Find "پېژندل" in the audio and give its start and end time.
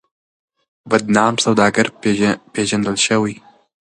2.53-2.97